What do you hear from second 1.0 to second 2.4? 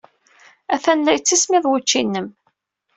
la yettismiḍ wučči-nnem.